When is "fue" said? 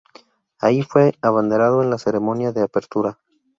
0.81-1.13